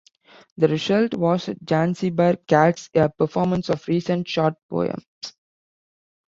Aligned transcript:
The 0.57 0.67
result 0.67 1.13
was 1.13 1.47
"Zanzibar 1.69 2.37
Cats", 2.47 2.89
a 2.95 3.07
performance 3.07 3.69
of 3.69 3.87
recent 3.87 4.27
short 4.27 4.55
poems. 4.67 5.05